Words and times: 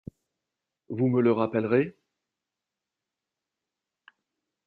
Vous 0.89 1.07
me 1.09 1.21
le 1.21 1.31
rappellerez? 1.31 1.95